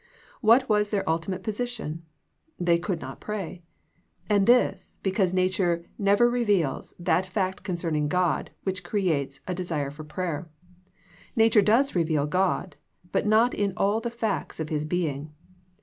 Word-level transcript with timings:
What 0.41 0.67
was 0.67 0.89
their 0.89 1.07
ultimate 1.07 1.43
position? 1.43 2.01
They 2.57 2.79
could 2.79 2.99
not 2.99 3.21
pray. 3.21 3.61
And 4.27 4.47
this, 4.47 4.97
because 5.03 5.31
nature 5.31 5.85
never 5.99 6.27
reveals 6.27 6.95
that 6.97 7.23
fact 7.23 7.61
concerning 7.61 8.07
God 8.07 8.49
which 8.63 8.83
creates 8.83 9.41
desire 9.41 9.91
for 9.91 10.03
prayer. 10.03 10.49
Nature 11.35 11.61
does 11.61 11.93
reveal 11.93 12.25
God, 12.25 12.77
but 13.11 13.27
not 13.27 13.53
in 13.53 13.73
all 13.77 13.99
the 14.01 14.09
facts 14.09 14.59
of 14.59 14.69
His 14.69 14.85
Being. 14.85 15.33